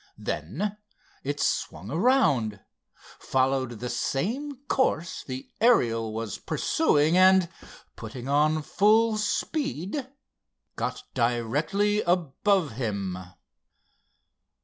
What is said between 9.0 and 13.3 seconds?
speed, got directly above him.